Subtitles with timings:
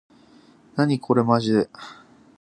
[0.77, 1.69] なにこれまじで